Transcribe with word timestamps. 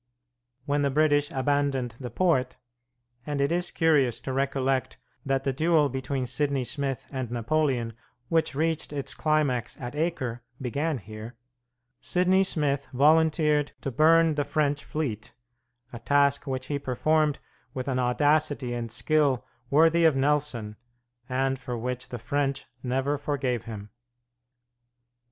When 0.65 0.81
the 0.81 0.89
British 0.89 1.29
abandoned 1.29 1.95
the 1.99 2.09
port 2.09 2.57
and 3.23 3.39
it 3.39 3.51
is 3.51 3.69
curious 3.69 4.19
to 4.21 4.33
recollect 4.33 4.97
that 5.23 5.43
the 5.43 5.53
duel 5.53 5.89
between 5.89 6.25
Sidney 6.25 6.63
Smith 6.63 7.05
and 7.11 7.29
Napoleon, 7.29 7.93
which 8.27 8.55
reached 8.55 8.91
its 8.91 9.13
climax 9.13 9.79
at 9.79 9.93
Acre, 9.93 10.41
began 10.59 10.97
here 10.97 11.37
Sidney 11.99 12.43
Smith 12.43 12.87
volunteered 12.93 13.73
to 13.81 13.91
burn 13.91 14.33
the 14.33 14.43
French 14.43 14.83
fleet, 14.83 15.35
a 15.93 15.99
task 15.99 16.47
which 16.47 16.65
he 16.65 16.79
performed 16.79 17.37
with 17.75 17.87
an 17.87 17.99
audacity 17.99 18.73
and 18.73 18.91
skill 18.91 19.45
worthy 19.69 20.03
of 20.05 20.15
Nelson, 20.15 20.77
and 21.29 21.59
for 21.59 21.77
which 21.77 22.09
the 22.09 22.17
French 22.17 22.65
never 22.81 23.19
forgave 23.19 23.65
him. 23.65 23.91